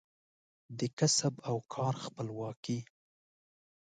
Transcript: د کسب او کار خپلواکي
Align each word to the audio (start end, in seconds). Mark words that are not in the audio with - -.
د 0.77 0.79
کسب 0.97 1.33
او 1.49 1.57
کار 1.73 1.93
خپلواکي 2.05 2.79